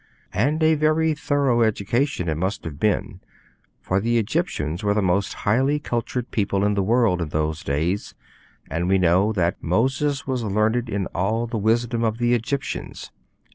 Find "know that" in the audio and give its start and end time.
8.97-9.61